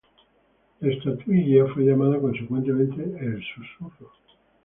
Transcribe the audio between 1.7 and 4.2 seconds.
fue llamada consecuentemente "El Susurro".